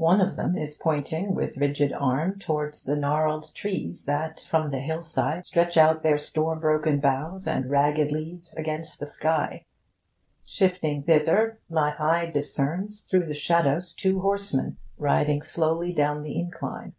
[0.00, 4.78] One of them is pointing with rigid arm towards the gnarled trees that from the
[4.80, 9.66] hillside stretch out their storm broken boughs and ragged leaves against the sky.
[10.46, 16.94] Shifting thither, my eye discerns through the shadows two horsemen, riding slowly down the incline.